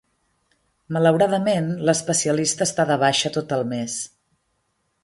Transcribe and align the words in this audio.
Malauradament, 0.95 1.69
l'especialista 1.91 2.69
està 2.69 2.89
de 2.95 2.99
baixa 3.05 3.35
tot 3.39 3.57
el 3.61 3.71
mes. 3.77 4.01